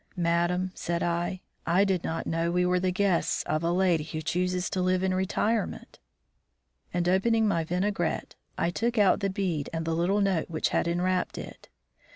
"Madame," 0.17 0.71
said 0.73 1.03
I, 1.03 1.41
"I 1.67 1.83
did 1.85 2.03
not 2.03 2.25
know 2.25 2.49
we 2.49 2.65
were 2.65 2.79
the 2.79 2.89
guests 2.89 3.43
of 3.43 3.61
a 3.63 3.71
lady 3.71 4.03
who 4.03 4.19
chooses 4.23 4.67
to 4.71 4.81
live 4.81 5.03
in 5.03 5.13
retirement." 5.13 5.99
And 6.91 7.07
opening 7.07 7.47
my 7.47 7.63
vinaigrette, 7.63 8.33
I 8.57 8.71
took 8.71 8.97
out 8.97 9.19
the 9.19 9.29
bead 9.29 9.69
and 9.71 9.85
the 9.85 9.93
little 9.95 10.19
note 10.19 10.49
which 10.49 10.69
had 10.69 10.87
enwrapped 10.87 11.37
it. 11.37 11.69